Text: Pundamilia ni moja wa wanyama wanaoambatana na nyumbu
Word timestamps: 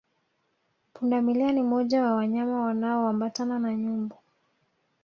Pundamilia 0.93 1.51
ni 1.51 1.63
moja 1.63 2.01
wa 2.03 2.13
wanyama 2.15 2.61
wanaoambatana 2.61 3.59
na 3.59 3.75
nyumbu 3.75 4.15